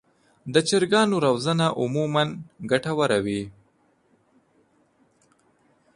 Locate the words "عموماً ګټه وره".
1.81-3.19